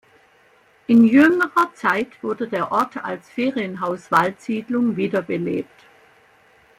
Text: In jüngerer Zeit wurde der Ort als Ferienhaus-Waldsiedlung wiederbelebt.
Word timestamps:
In 0.87 1.03
jüngerer 1.03 1.75
Zeit 1.75 2.23
wurde 2.23 2.47
der 2.47 2.71
Ort 2.71 2.97
als 3.05 3.29
Ferienhaus-Waldsiedlung 3.29 4.97
wiederbelebt. 4.97 5.85